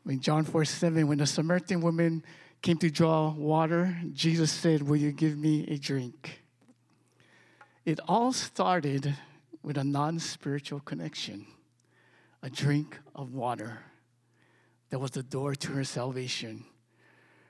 When 0.03 0.19
John 0.19 0.43
4 0.43 0.65
7, 0.65 1.07
when 1.07 1.17
the 1.17 1.25
Samaritan 1.25 1.81
woman 1.81 2.23
came 2.61 2.77
to 2.77 2.89
draw 2.89 3.31
water, 3.31 3.97
Jesus 4.11 4.51
said, 4.51 4.81
Will 4.83 4.97
you 4.97 5.11
give 5.11 5.37
me 5.37 5.65
a 5.67 5.77
drink? 5.77 6.41
It 7.85 7.99
all 8.07 8.33
started 8.33 9.15
with 9.61 9.77
a 9.77 9.83
non 9.83 10.19
spiritual 10.19 10.81
connection, 10.81 11.45
a 12.41 12.49
drink 12.49 12.99
of 13.15 13.33
water 13.33 13.79
that 14.89 14.99
was 14.99 15.11
the 15.11 15.23
door 15.23 15.55
to 15.55 15.71
her 15.71 15.83
salvation. 15.83 16.65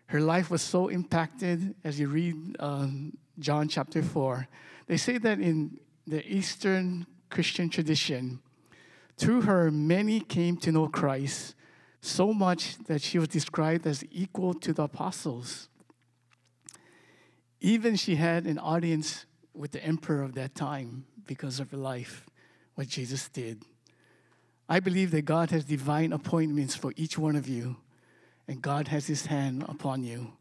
Her 0.07 0.21
life 0.21 0.51
was 0.51 0.61
so 0.61 0.89
impacted 0.89 1.75
as 1.83 1.99
you 1.99 2.07
read 2.07 2.55
um, 2.59 3.17
John 3.39 3.67
chapter 3.67 4.03
4. 4.03 4.47
They 4.85 4.97
say 4.97 5.17
that 5.17 5.39
in 5.39 5.79
the 6.05 6.25
Eastern 6.27 7.07
Christian 7.29 7.69
tradition, 7.69 8.39
through 9.17 9.41
her, 9.41 9.71
many 9.71 10.19
came 10.19 10.57
to 10.57 10.71
know 10.71 10.87
Christ 10.87 11.55
so 12.05 12.33
much 12.33 12.77
that 12.85 13.01
she 13.01 13.17
was 13.17 13.29
described 13.29 13.87
as 13.87 14.03
equal 14.11 14.53
to 14.53 14.73
the 14.73 14.83
apostles. 14.83 15.69
Even 17.61 17.95
she 17.95 18.15
had 18.15 18.45
an 18.45 18.59
audience 18.59 19.25
with 19.53 19.71
the 19.71 19.83
emperor 19.83 20.21
of 20.21 20.33
that 20.33 20.53
time 20.53 21.05
because 21.25 21.61
of 21.61 21.71
her 21.71 21.77
life, 21.77 22.25
what 22.75 22.89
Jesus 22.89 23.29
did. 23.29 23.63
I 24.67 24.81
believe 24.81 25.11
that 25.11 25.23
God 25.23 25.51
has 25.51 25.63
divine 25.63 26.11
appointments 26.11 26.75
for 26.75 26.93
each 26.97 27.17
one 27.17 27.37
of 27.37 27.47
you, 27.47 27.77
and 28.49 28.61
God 28.61 28.89
has 28.89 29.07
his 29.07 29.27
hand 29.27 29.63
upon 29.69 30.03
you. 30.03 30.33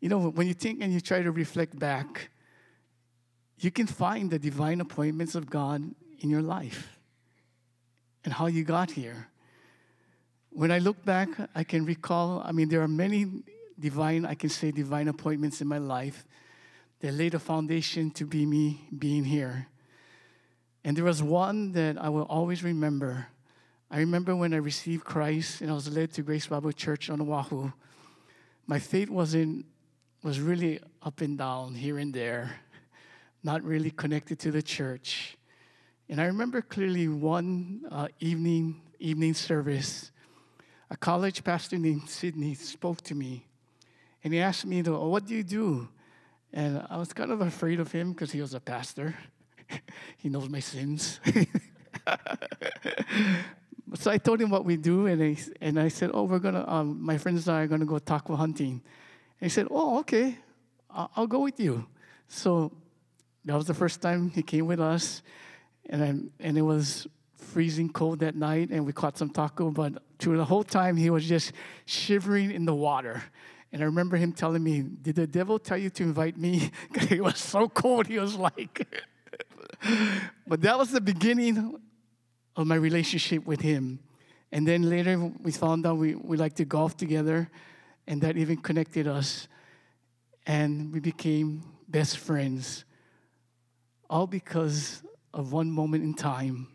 You 0.00 0.08
know, 0.08 0.30
when 0.30 0.46
you 0.46 0.54
think 0.54 0.80
and 0.80 0.92
you 0.92 1.00
try 1.00 1.22
to 1.22 1.32
reflect 1.32 1.76
back, 1.76 2.30
you 3.58 3.72
can 3.72 3.88
find 3.88 4.30
the 4.30 4.38
divine 4.38 4.80
appointments 4.80 5.34
of 5.34 5.50
God 5.50 5.82
in 6.20 6.30
your 6.30 6.42
life 6.42 6.98
and 8.24 8.32
how 8.32 8.46
you 8.46 8.62
got 8.62 8.92
here. 8.92 9.26
When 10.50 10.70
I 10.72 10.78
look 10.78 11.04
back, 11.04 11.28
I 11.54 11.64
can 11.64 11.84
recall, 11.84 12.42
I 12.44 12.52
mean, 12.52 12.68
there 12.68 12.82
are 12.82 12.88
many 12.88 13.26
divine, 13.78 14.26
I 14.26 14.34
can 14.34 14.50
say 14.50 14.70
divine 14.72 15.08
appointments 15.08 15.60
in 15.60 15.68
my 15.68 15.78
life 15.78 16.24
that 17.00 17.14
laid 17.14 17.34
a 17.34 17.38
foundation 17.38 18.10
to 18.12 18.26
be 18.26 18.44
me 18.44 18.88
being 18.98 19.24
here. 19.24 19.68
And 20.84 20.96
there 20.96 21.04
was 21.04 21.22
one 21.22 21.72
that 21.72 21.96
I 22.02 22.08
will 22.08 22.24
always 22.24 22.64
remember. 22.64 23.28
I 23.90 23.98
remember 23.98 24.34
when 24.34 24.52
I 24.52 24.58
received 24.58 25.04
Christ 25.04 25.60
and 25.60 25.70
I 25.70 25.74
was 25.74 25.88
led 25.88 26.12
to 26.14 26.22
Grace 26.22 26.46
Bible 26.46 26.72
Church 26.72 27.10
on 27.10 27.20
Oahu. 27.20 27.70
My 28.66 28.78
faith 28.78 29.08
wasn't 29.08 29.66
was 30.22 30.38
really 30.38 30.80
up 31.02 31.22
and 31.22 31.38
down 31.38 31.74
here 31.74 31.96
and 31.96 32.12
there, 32.12 32.60
not 33.42 33.62
really 33.62 33.90
connected 33.90 34.38
to 34.40 34.50
the 34.50 34.60
church. 34.60 35.38
And 36.10 36.20
I 36.20 36.26
remember 36.26 36.60
clearly 36.60 37.08
one 37.08 37.82
uh, 37.90 38.08
evening 38.18 38.82
evening 38.98 39.32
service 39.32 40.10
a 40.90 40.96
college 40.96 41.44
pastor 41.44 41.78
named 41.78 42.08
Sydney 42.08 42.54
spoke 42.54 43.00
to 43.02 43.14
me 43.14 43.46
and 44.24 44.32
he 44.34 44.40
asked 44.40 44.66
me, 44.66 44.82
oh, 44.86 45.08
What 45.08 45.26
do 45.26 45.34
you 45.34 45.42
do? 45.42 45.88
And 46.52 46.84
I 46.90 46.96
was 46.96 47.12
kind 47.12 47.30
of 47.30 47.40
afraid 47.40 47.78
of 47.78 47.92
him 47.92 48.12
because 48.12 48.32
he 48.32 48.40
was 48.40 48.54
a 48.54 48.60
pastor. 48.60 49.14
he 50.18 50.28
knows 50.28 50.48
my 50.48 50.58
sins. 50.58 51.20
so 53.94 54.10
I 54.10 54.18
told 54.18 54.40
him 54.40 54.50
what 54.50 54.64
we 54.64 54.76
do, 54.76 55.06
and 55.06 55.22
I, 55.22 55.36
and 55.60 55.78
I 55.78 55.86
said, 55.88 56.10
Oh, 56.12 56.24
we're 56.24 56.40
going 56.40 56.54
to, 56.54 56.68
um, 56.70 57.00
my 57.00 57.18
friends 57.18 57.46
and 57.46 57.56
I 57.56 57.62
are 57.62 57.66
going 57.68 57.80
to 57.80 57.86
go 57.86 57.98
tako 57.98 58.36
hunting. 58.36 58.82
And 59.40 59.46
he 59.46 59.48
said, 59.48 59.68
Oh, 59.70 60.00
okay, 60.00 60.38
I'll, 60.90 61.28
go 61.28 61.40
with 61.40 61.60
you. 61.60 61.86
So 62.26 62.72
that 63.44 63.54
was 63.54 63.66
the 63.66 63.74
first 63.74 64.02
time 64.02 64.30
he 64.30 64.42
came 64.42 64.66
with 64.66 64.80
us, 64.80 65.22
and, 65.88 66.02
I, 66.02 66.08
and 66.40 66.58
it 66.58 66.62
was 66.62 67.06
freezing 67.40 67.88
cold 67.88 68.20
that 68.20 68.36
night, 68.36 68.70
and 68.70 68.86
we 68.86 68.92
caught 68.92 69.18
some 69.18 69.30
tako, 69.30 69.72
but 69.72 70.02
through 70.18 70.36
the 70.36 70.44
whole 70.44 70.62
time, 70.62 70.96
he 70.96 71.10
was 71.10 71.26
just 71.26 71.52
shivering 71.86 72.50
in 72.50 72.64
the 72.64 72.74
water. 72.74 73.22
And 73.72 73.82
I 73.82 73.84
remember 73.84 74.16
him 74.16 74.32
telling 74.32 74.62
me, 74.62 74.82
Did 74.82 75.16
the 75.16 75.26
devil 75.26 75.58
tell 75.58 75.78
you 75.78 75.90
to 75.90 76.02
invite 76.02 76.36
me? 76.36 76.70
It 77.10 77.22
was 77.22 77.38
so 77.38 77.68
cold, 77.68 78.06
he 78.06 78.18
was 78.18 78.36
like. 78.36 78.86
but 80.46 80.60
that 80.62 80.78
was 80.78 80.90
the 80.90 81.00
beginning 81.00 81.78
of 82.56 82.66
my 82.66 82.74
relationship 82.74 83.46
with 83.46 83.60
him. 83.60 84.00
And 84.52 84.66
then 84.66 84.82
later, 84.82 85.32
we 85.42 85.52
found 85.52 85.86
out 85.86 85.98
we, 85.98 86.14
we 86.14 86.36
like 86.36 86.54
to 86.54 86.64
golf 86.64 86.96
together, 86.96 87.48
and 88.06 88.20
that 88.22 88.36
even 88.36 88.56
connected 88.56 89.06
us. 89.06 89.46
And 90.46 90.92
we 90.92 91.00
became 91.00 91.62
best 91.88 92.18
friends, 92.18 92.84
all 94.08 94.26
because 94.26 95.02
of 95.32 95.52
one 95.52 95.70
moment 95.70 96.02
in 96.02 96.14
time 96.14 96.68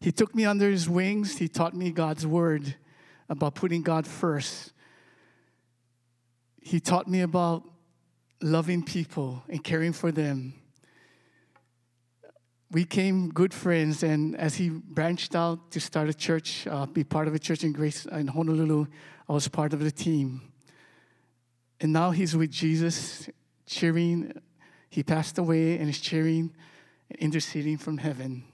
he 0.00 0.12
took 0.12 0.34
me 0.34 0.44
under 0.44 0.70
his 0.70 0.88
wings. 0.88 1.38
He 1.38 1.48
taught 1.48 1.74
me 1.74 1.90
God's 1.90 2.26
word 2.26 2.74
about 3.28 3.54
putting 3.54 3.82
God 3.82 4.06
first. 4.06 4.72
He 6.60 6.80
taught 6.80 7.08
me 7.08 7.20
about 7.20 7.62
loving 8.40 8.82
people 8.82 9.42
and 9.48 9.62
caring 9.62 9.92
for 9.92 10.12
them. 10.12 10.54
We 12.70 12.82
became 12.84 13.30
good 13.30 13.54
friends, 13.54 14.02
and 14.02 14.36
as 14.36 14.56
he 14.56 14.68
branched 14.68 15.36
out 15.36 15.70
to 15.72 15.80
start 15.80 16.08
a 16.08 16.14
church, 16.14 16.66
uh, 16.66 16.86
be 16.86 17.04
part 17.04 17.28
of 17.28 17.34
a 17.34 17.38
church 17.38 17.62
in 17.62 17.72
Grace 17.72 18.04
in 18.06 18.26
Honolulu, 18.26 18.86
I 19.28 19.32
was 19.32 19.46
part 19.46 19.72
of 19.72 19.80
the 19.80 19.92
team. 19.92 20.40
And 21.80 21.92
now 21.92 22.10
he's 22.10 22.34
with 22.36 22.50
Jesus, 22.50 23.28
cheering. 23.66 24.32
He 24.90 25.02
passed 25.02 25.38
away 25.38 25.78
and 25.78 25.88
is 25.88 26.00
cheering 26.00 26.52
and 27.10 27.18
interceding 27.20 27.78
from 27.78 27.98
heaven. 27.98 28.44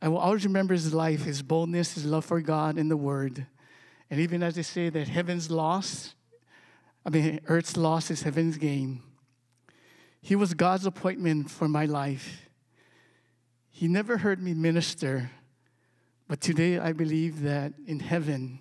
I 0.00 0.08
will 0.08 0.18
always 0.18 0.44
remember 0.44 0.74
his 0.74 0.94
life, 0.94 1.24
his 1.24 1.42
boldness, 1.42 1.94
his 1.94 2.04
love 2.04 2.24
for 2.24 2.40
God 2.40 2.76
and 2.76 2.90
the 2.90 2.96
Word. 2.96 3.46
And 4.10 4.20
even 4.20 4.42
as 4.42 4.54
they 4.54 4.62
say 4.62 4.88
that 4.90 5.08
heaven's 5.08 5.50
loss, 5.50 6.14
I 7.04 7.10
mean, 7.10 7.40
earth's 7.46 7.76
loss 7.76 8.10
is 8.10 8.22
heaven's 8.22 8.58
gain. 8.58 9.02
He 10.20 10.36
was 10.36 10.54
God's 10.54 10.86
appointment 10.86 11.50
for 11.50 11.68
my 11.68 11.84
life. 11.84 12.48
He 13.70 13.88
never 13.88 14.18
heard 14.18 14.42
me 14.42 14.54
minister, 14.54 15.30
but 16.26 16.40
today 16.40 16.78
I 16.78 16.92
believe 16.92 17.42
that 17.42 17.74
in 17.86 18.00
heaven, 18.00 18.60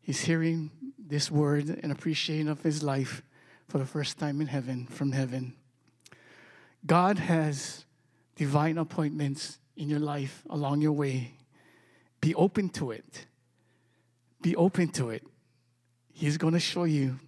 he's 0.00 0.22
hearing 0.22 0.70
this 0.98 1.30
word 1.30 1.80
and 1.82 1.90
appreciating 1.90 2.48
of 2.48 2.62
his 2.62 2.82
life 2.82 3.22
for 3.68 3.78
the 3.78 3.86
first 3.86 4.18
time 4.18 4.40
in 4.40 4.46
heaven, 4.46 4.86
from 4.86 5.12
heaven. 5.12 5.54
God 6.86 7.18
has 7.18 7.84
divine 8.36 8.78
appointments 8.78 9.58
in 9.76 9.88
your 9.88 10.00
life 10.00 10.42
along 10.50 10.80
your 10.80 10.92
way. 10.92 11.34
Be 12.20 12.34
open 12.34 12.68
to 12.70 12.90
it. 12.90 13.26
Be 14.40 14.56
open 14.56 14.88
to 14.88 15.10
it. 15.10 15.24
He's 16.12 16.36
going 16.36 16.54
to 16.54 16.60
show 16.60 16.84
you 16.84 17.18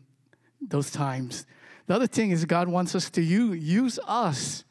those 0.61 0.91
times. 0.91 1.47
The 1.87 1.95
other 1.95 2.07
thing 2.07 2.31
is, 2.31 2.45
God 2.45 2.69
wants 2.69 2.95
us 2.95 3.11
to 3.11 3.23
use 3.23 3.99
us 4.07 4.65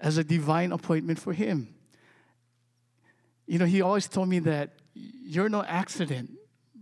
as 0.00 0.18
a 0.18 0.24
divine 0.24 0.72
appointment 0.72 1.18
for 1.18 1.32
Him. 1.32 1.74
You 3.46 3.58
know, 3.58 3.64
He 3.64 3.82
always 3.82 4.08
told 4.08 4.28
me 4.28 4.38
that 4.40 4.74
you're 4.94 5.48
no 5.48 5.62
accident, 5.62 6.30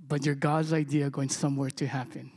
but 0.06 0.24
you're 0.24 0.34
God's 0.34 0.72
idea 0.72 1.10
going 1.10 1.28
somewhere 1.28 1.70
to 1.70 1.86
happen. 1.86 2.30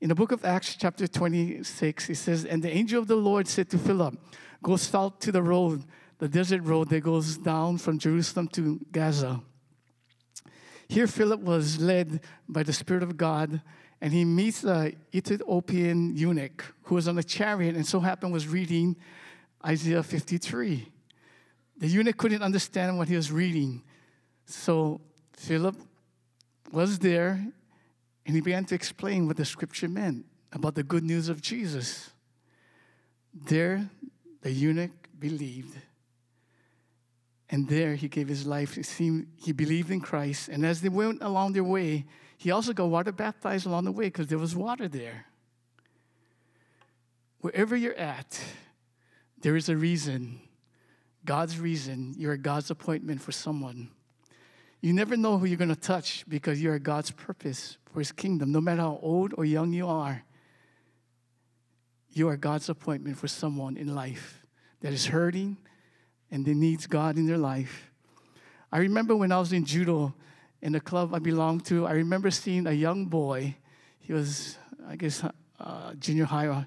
In 0.00 0.08
the 0.08 0.14
book 0.14 0.32
of 0.32 0.44
Acts, 0.44 0.76
chapter 0.76 1.06
26, 1.06 2.10
it 2.10 2.16
says, 2.16 2.44
And 2.44 2.62
the 2.62 2.70
angel 2.70 3.00
of 3.00 3.08
the 3.08 3.16
Lord 3.16 3.48
said 3.48 3.70
to 3.70 3.78
Philip, 3.78 4.14
Go 4.62 4.76
south 4.76 5.18
to 5.20 5.32
the 5.32 5.42
road 5.42 5.84
the 6.24 6.28
desert 6.30 6.62
road 6.62 6.88
that 6.88 7.02
goes 7.02 7.36
down 7.36 7.76
from 7.76 7.98
Jerusalem 7.98 8.48
to 8.48 8.80
Gaza. 8.90 9.42
Here, 10.88 11.06
Philip 11.06 11.40
was 11.40 11.78
led 11.78 12.22
by 12.48 12.62
the 12.62 12.72
Spirit 12.72 13.02
of 13.02 13.18
God, 13.18 13.60
and 14.00 14.10
he 14.10 14.24
meets 14.24 14.64
a 14.64 14.94
Ethiopian 15.14 16.16
eunuch 16.16 16.64
who 16.84 16.94
was 16.94 17.08
on 17.08 17.18
a 17.18 17.22
chariot 17.22 17.76
and 17.76 17.86
so 17.86 18.00
happened 18.00 18.32
was 18.32 18.48
reading 18.48 18.96
Isaiah 19.66 20.02
53. 20.02 20.90
The 21.76 21.88
eunuch 21.88 22.16
couldn't 22.16 22.42
understand 22.42 22.96
what 22.96 23.08
he 23.08 23.16
was 23.16 23.30
reading, 23.30 23.82
so 24.46 25.02
Philip 25.34 25.76
was 26.72 27.00
there 27.00 27.32
and 28.24 28.34
he 28.34 28.40
began 28.40 28.64
to 28.64 28.74
explain 28.74 29.26
what 29.26 29.36
the 29.36 29.44
scripture 29.44 29.90
meant 29.90 30.24
about 30.52 30.74
the 30.74 30.84
good 30.84 31.04
news 31.04 31.28
of 31.28 31.42
Jesus. 31.42 32.12
There, 33.34 33.90
the 34.40 34.50
eunuch 34.50 35.20
believed 35.20 35.76
And 37.54 37.68
there 37.68 37.94
he 37.94 38.08
gave 38.08 38.26
his 38.26 38.48
life. 38.48 38.76
It 38.76 38.84
seemed 38.84 39.28
he 39.36 39.52
believed 39.52 39.88
in 39.92 40.00
Christ. 40.00 40.48
And 40.48 40.66
as 40.66 40.80
they 40.80 40.88
went 40.88 41.22
along 41.22 41.52
their 41.52 41.62
way, 41.62 42.04
he 42.36 42.50
also 42.50 42.72
got 42.72 42.86
water 42.86 43.12
baptized 43.12 43.64
along 43.64 43.84
the 43.84 43.92
way 43.92 44.06
because 44.06 44.26
there 44.26 44.40
was 44.40 44.56
water 44.56 44.88
there. 44.88 45.26
Wherever 47.42 47.76
you're 47.76 47.94
at, 47.94 48.40
there 49.40 49.54
is 49.54 49.68
a 49.68 49.76
reason, 49.76 50.40
God's 51.24 51.60
reason. 51.60 52.16
You're 52.18 52.36
God's 52.36 52.72
appointment 52.72 53.22
for 53.22 53.30
someone. 53.30 53.88
You 54.80 54.92
never 54.92 55.16
know 55.16 55.38
who 55.38 55.46
you're 55.46 55.56
going 55.56 55.68
to 55.68 55.76
touch 55.76 56.24
because 56.28 56.60
you're 56.60 56.80
God's 56.80 57.12
purpose 57.12 57.78
for 57.92 58.00
his 58.00 58.10
kingdom. 58.10 58.50
No 58.50 58.60
matter 58.60 58.80
how 58.80 58.98
old 59.00 59.32
or 59.38 59.44
young 59.44 59.72
you 59.72 59.86
are, 59.86 60.24
you 62.10 62.28
are 62.28 62.36
God's 62.36 62.68
appointment 62.68 63.16
for 63.16 63.28
someone 63.28 63.76
in 63.76 63.94
life 63.94 64.44
that 64.80 64.92
is 64.92 65.06
hurting 65.06 65.58
and 66.34 66.44
they 66.44 66.52
needs 66.52 66.88
God 66.88 67.16
in 67.16 67.28
their 67.28 67.38
life. 67.38 67.92
I 68.72 68.78
remember 68.78 69.14
when 69.14 69.30
I 69.30 69.38
was 69.38 69.52
in 69.52 69.64
judo 69.64 70.12
in 70.60 70.72
the 70.72 70.80
club 70.80 71.14
I 71.14 71.20
belonged 71.20 71.64
to, 71.66 71.86
I 71.86 71.92
remember 71.92 72.28
seeing 72.32 72.66
a 72.66 72.72
young 72.72 73.06
boy. 73.06 73.54
He 74.00 74.12
was, 74.12 74.58
I 74.88 74.96
guess, 74.96 75.22
uh, 75.60 75.94
junior 75.94 76.24
high, 76.24 76.66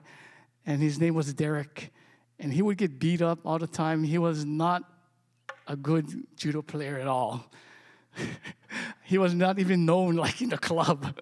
and 0.66 0.82
his 0.82 1.02
name 1.02 1.16
was 1.16 1.34
Derek. 1.34 1.92
And 2.40 2.54
he 2.54 2.62
would 2.62 2.78
get 2.78 2.98
beat 2.98 3.22
up 3.22 3.40
all 3.44 3.60
the 3.60 3.68
time. 3.68 4.06
He 4.06 4.18
was 4.18 4.46
not 4.46 4.84
a 5.68 5.76
good 5.76 6.08
judo 6.38 6.62
player 6.62 6.98
at 6.98 7.08
all. 7.08 7.44
he 9.04 9.18
was 9.18 9.34
not 9.34 9.60
even 9.60 9.86
known 9.86 10.16
like 10.24 10.42
in 10.42 10.48
the 10.48 10.58
club. 10.58 11.20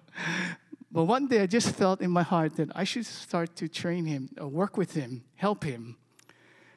but 0.92 1.04
one 1.04 1.26
day 1.26 1.40
I 1.40 1.46
just 1.46 1.74
felt 1.74 2.00
in 2.00 2.12
my 2.12 2.22
heart 2.22 2.54
that 2.58 2.68
I 2.76 2.84
should 2.84 3.06
start 3.06 3.56
to 3.56 3.66
train 3.66 4.04
him, 4.04 4.28
or 4.40 4.46
work 4.46 4.76
with 4.76 4.94
him, 4.94 5.24
help 5.34 5.64
him. 5.64 5.96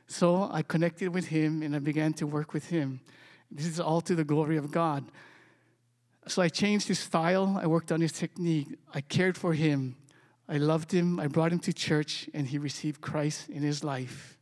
So 0.09 0.49
I 0.51 0.63
connected 0.63 1.13
with 1.13 1.27
him 1.27 1.61
and 1.61 1.75
I 1.75 1.79
began 1.79 2.13
to 2.13 2.25
work 2.25 2.51
with 2.51 2.69
him. 2.69 2.99
This 3.51 3.67
is 3.67 3.79
all 3.79 4.01
to 4.01 4.15
the 4.15 4.23
glory 4.23 4.57
of 4.57 4.71
God. 4.71 5.05
So 6.27 6.41
I 6.41 6.49
changed 6.49 6.87
his 6.87 6.97
style, 6.97 7.59
I 7.61 7.67
worked 7.67 7.91
on 7.91 8.01
his 8.01 8.11
technique, 8.11 8.75
I 8.93 9.01
cared 9.01 9.37
for 9.37 9.53
him, 9.53 9.95
I 10.47 10.57
loved 10.57 10.91
him, 10.91 11.19
I 11.19 11.27
brought 11.27 11.53
him 11.53 11.59
to 11.59 11.73
church, 11.73 12.29
and 12.33 12.47
he 12.47 12.57
received 12.57 13.01
Christ 13.01 13.49
in 13.49 13.61
his 13.61 13.83
life. 13.83 14.37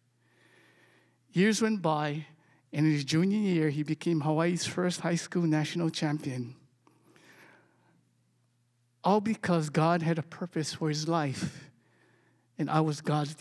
Years 1.32 1.62
went 1.62 1.82
by, 1.82 2.26
and 2.74 2.86
in 2.86 2.92
his 2.92 3.04
junior 3.04 3.38
year, 3.38 3.70
he 3.70 3.84
became 3.84 4.22
Hawaii's 4.22 4.66
first 4.66 5.02
high 5.02 5.16
school 5.16 5.44
national 5.44 5.90
champion. 5.90 6.56
All 9.04 9.22
because 9.22 9.70
God 9.70 10.02
had 10.02 10.18
a 10.18 10.24
purpose 10.24 10.74
for 10.74 10.90
his 10.90 11.08
life, 11.08 11.67
and 12.58 12.70
I 12.70 12.82
was 12.82 13.02
God's 13.02 13.36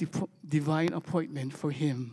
divine 0.47 0.93
appointment 0.93 1.57
for 1.57 1.71
him. 1.71 2.13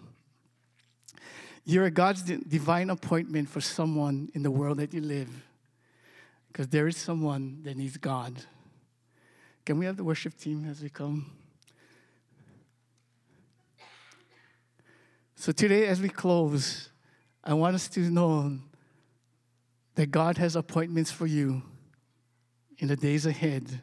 You're 1.66 1.90
God's 1.90 2.24
divine 2.24 2.90
appointment 2.90 3.50
for 3.50 3.62
someone 3.62 4.30
in 4.34 4.44
the 4.44 4.52
world 4.52 4.78
that 4.78 4.94
you 4.94 5.02
live, 5.02 5.30
because 6.48 6.68
there 6.68 6.88
is 6.88 6.98
someone 6.98 7.62
that 7.64 7.78
needs 7.78 7.98
God. 7.98 8.34
Can 9.66 9.78
we 9.78 9.86
have 9.86 9.96
the 9.96 10.04
worship 10.04 10.38
team 10.38 10.68
as 10.70 10.82
we 10.82 10.90
come? 10.90 11.32
So, 15.36 15.52
today, 15.52 15.88
as 15.88 16.02
we 16.02 16.10
close, 16.10 16.90
I 17.44 17.54
want 17.54 17.76
us 17.76 17.90
to 17.90 18.00
know 18.00 18.60
that 19.96 20.08
God 20.08 20.38
has 20.38 20.56
appointments 20.56 21.12
for 21.12 21.28
you 21.28 21.62
in 22.78 22.88
the 22.88 22.96
days 22.96 23.26
ahead, 23.26 23.82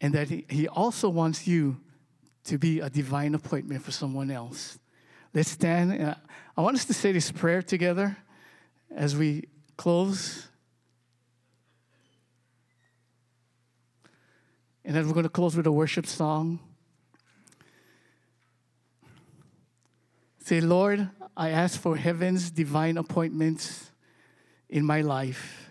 and 0.00 0.14
that 0.14 0.28
He, 0.28 0.68
also 0.68 1.08
wants 1.08 1.46
you 1.46 1.80
to 2.44 2.58
be 2.58 2.80
a 2.80 2.90
divine 2.90 3.34
appointment 3.34 3.82
for 3.82 3.90
someone 3.90 4.30
else. 4.30 4.78
Let's 5.32 5.50
stand. 5.50 6.16
I 6.56 6.60
want 6.60 6.76
us 6.76 6.84
to 6.86 6.94
say 6.94 7.12
this 7.12 7.32
prayer 7.32 7.62
together 7.62 8.16
as 8.94 9.16
we 9.16 9.48
close. 9.76 10.46
And 14.84 14.94
then 14.94 15.06
we're 15.06 15.14
going 15.14 15.24
to 15.24 15.30
close 15.30 15.56
with 15.56 15.66
a 15.66 15.72
worship 15.72 16.06
song. 16.06 16.60
Say, 20.44 20.60
Lord, 20.60 21.08
I 21.36 21.50
ask 21.50 21.80
for 21.80 21.96
heaven's 21.96 22.50
divine 22.50 22.98
appointments 22.98 23.90
in 24.68 24.84
my 24.84 25.00
life 25.00 25.70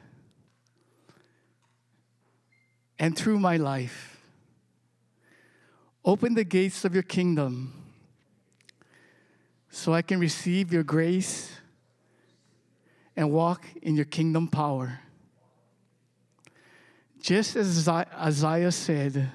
and 2.98 3.16
through 3.16 3.40
my 3.40 3.58
life. 3.58 4.13
Open 6.06 6.34
the 6.34 6.44
gates 6.44 6.84
of 6.84 6.94
your 6.94 7.04
kingdom 7.04 7.74
so 9.70 9.94
I 9.94 10.02
can 10.02 10.20
receive 10.20 10.74
your 10.74 10.84
grace 10.84 11.52
and 13.16 13.32
walk 13.32 13.66
in 13.82 13.96
your 13.96 14.06
kingdom 14.06 14.48
power. 14.48 15.00
Just 17.22 17.56
as 17.56 17.88
Isaiah 17.88 18.72
said, 18.72 19.32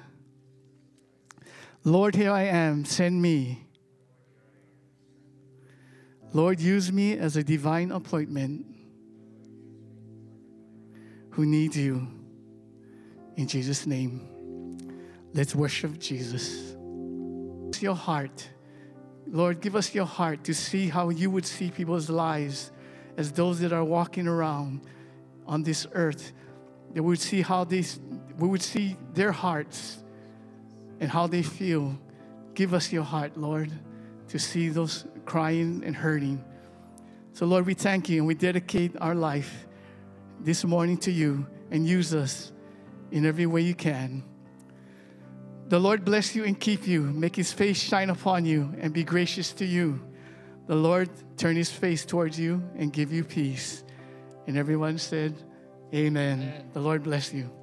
Lord, 1.83 2.13
here 2.15 2.31
I 2.31 2.43
am, 2.43 2.85
send 2.85 3.19
me. 3.19 3.65
Lord, 6.31 6.59
use 6.59 6.91
me 6.91 7.17
as 7.17 7.35
a 7.35 7.43
divine 7.43 7.91
appointment 7.91 8.65
who 11.31 11.45
needs 11.45 11.75
you. 11.75 12.07
In 13.37 13.47
Jesus' 13.47 13.87
name, 13.87 14.29
let's 15.33 15.55
worship 15.55 15.99
Jesus. 15.99 16.75
Your 17.79 17.95
heart. 17.95 18.49
Lord, 19.25 19.61
give 19.61 19.75
us 19.75 19.95
your 19.95 20.05
heart 20.05 20.43
to 20.45 20.53
see 20.53 20.89
how 20.89 21.09
you 21.09 21.29
would 21.29 21.45
see 21.45 21.71
people's 21.71 22.09
lives 22.09 22.71
as 23.15 23.31
those 23.31 23.59
that 23.59 23.71
are 23.71 23.83
walking 23.83 24.27
around 24.27 24.81
on 25.45 25.63
this 25.63 25.87
earth. 25.93 26.33
That 26.93 27.03
we 27.03 27.09
would 27.09 27.21
see 27.21 27.41
how 27.41 27.63
they, 27.63 27.85
we 28.37 28.47
would 28.47 28.61
see 28.61 28.97
their 29.13 29.31
hearts 29.31 30.03
and 30.99 31.09
how 31.09 31.27
they 31.27 31.43
feel. 31.43 31.97
Give 32.53 32.73
us 32.73 32.91
your 32.91 33.03
heart, 33.03 33.37
Lord, 33.37 33.71
to 34.29 34.39
see 34.39 34.69
those 34.69 35.05
crying 35.25 35.83
and 35.85 35.95
hurting. 35.95 36.43
So, 37.33 37.45
Lord, 37.45 37.65
we 37.65 37.75
thank 37.75 38.09
you 38.09 38.17
and 38.17 38.27
we 38.27 38.33
dedicate 38.33 38.95
our 38.99 39.15
life 39.15 39.67
this 40.41 40.65
morning 40.65 40.97
to 40.97 41.11
you 41.11 41.47
and 41.71 41.87
use 41.87 42.13
us 42.13 42.51
in 43.11 43.25
every 43.25 43.45
way 43.45 43.61
you 43.61 43.75
can. 43.75 44.23
The 45.69 45.79
Lord 45.79 46.03
bless 46.03 46.35
you 46.35 46.45
and 46.45 46.59
keep 46.59 46.87
you, 46.87 47.01
make 47.01 47.35
his 47.35 47.53
face 47.53 47.79
shine 47.79 48.09
upon 48.09 48.43
you 48.43 48.73
and 48.79 48.91
be 48.91 49.03
gracious 49.03 49.53
to 49.53 49.65
you. 49.65 50.01
The 50.65 50.75
Lord 50.75 51.09
turn 51.37 51.55
his 51.55 51.71
face 51.71 52.05
towards 52.05 52.39
you 52.39 52.63
and 52.75 52.91
give 52.91 53.13
you 53.13 53.23
peace. 53.23 53.83
And 54.47 54.57
everyone 54.57 54.97
said, 54.97 55.35
Amen. 55.93 56.41
Amen. 56.41 56.69
The 56.73 56.79
Lord 56.79 57.03
bless 57.03 57.31
you. 57.33 57.58